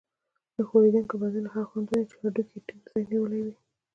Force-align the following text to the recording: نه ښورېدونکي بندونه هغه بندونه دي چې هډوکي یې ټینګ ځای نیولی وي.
نه 0.55 0.61
ښورېدونکي 0.67 1.15
بندونه 1.21 1.49
هغه 1.55 1.71
بندونه 1.73 2.01
دي 2.01 2.05
چې 2.09 2.15
هډوکي 2.19 2.53
یې 2.57 2.65
ټینګ 2.67 2.83
ځای 2.91 3.03
نیولی 3.11 3.39
وي. 3.45 3.55